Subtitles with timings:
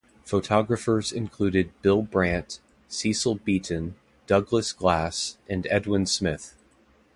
[0.25, 3.93] Photographers included Bill Brandt, Cecil Beaton,
[4.25, 6.55] Douglas Glass and Edwin Smith.